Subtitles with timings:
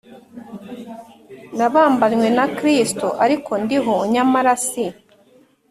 [1.57, 4.85] Nabambanywe na Kristo ariko ndiho nyamara si